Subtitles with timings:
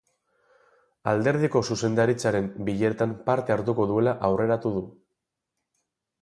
[1.11, 4.83] Alderdiko zuzendaritzaren bileretan parte hartuko duela aurreratu du.